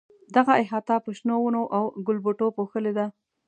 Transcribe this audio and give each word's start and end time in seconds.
دغه 0.35 0.51
احاطه 0.63 0.95
په 1.05 1.09
شنو 1.17 1.35
ونو 1.41 1.61
او 1.77 1.83
ګلبوټو 2.07 2.47
پوښلې 2.57 2.91
ده. 2.97 3.05